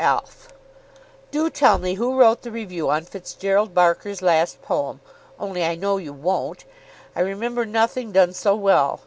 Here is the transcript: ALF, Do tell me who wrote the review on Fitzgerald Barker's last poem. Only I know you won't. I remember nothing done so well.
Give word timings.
ALF, 0.03 0.47
Do 1.29 1.51
tell 1.51 1.77
me 1.77 1.93
who 1.93 2.15
wrote 2.17 2.41
the 2.41 2.49
review 2.49 2.89
on 2.89 3.05
Fitzgerald 3.05 3.75
Barker's 3.75 4.23
last 4.23 4.59
poem. 4.63 4.99
Only 5.39 5.63
I 5.63 5.75
know 5.75 5.97
you 5.97 6.11
won't. 6.11 6.65
I 7.15 7.19
remember 7.19 7.67
nothing 7.67 8.11
done 8.11 8.33
so 8.33 8.55
well. 8.55 8.99